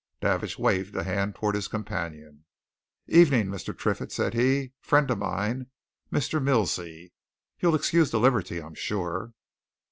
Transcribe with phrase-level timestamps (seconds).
[0.19, 2.45] Davidge waved a hand towards his companion.
[3.05, 3.71] "Evening, Mr.
[3.77, 4.71] Triffitt," said he.
[4.79, 5.67] "Friend of mine
[6.11, 6.41] Mr.
[6.41, 7.11] Milsey.
[7.59, 9.35] You'll excuse the liberty, I'm sure."